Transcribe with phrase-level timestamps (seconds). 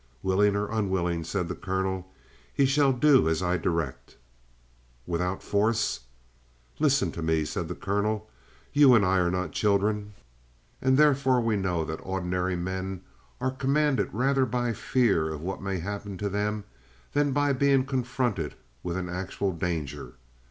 [0.23, 2.11] "Willing or unwilling," said the colonel,
[2.51, 4.17] "he shall do as I direct!"
[5.05, 5.99] "Without force?"
[6.79, 8.27] "Listen to me," said the colonel.
[8.73, 10.15] "You and I are not children,
[10.81, 13.01] and therefore we know that ordinary men
[13.39, 16.63] are commanded rather by fear of what may happen to them
[17.13, 20.13] than by being confronted with an actual danger.